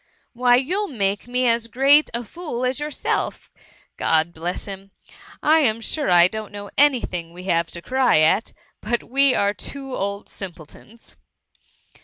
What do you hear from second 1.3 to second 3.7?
as great a fool as yourself—